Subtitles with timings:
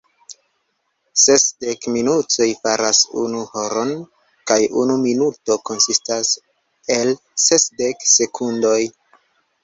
[1.23, 3.91] Sesdek minutoj faras unu horon,
[4.51, 6.31] kaj unu minuto konsistas
[6.95, 7.13] el
[7.45, 8.79] sesdek sekundoj.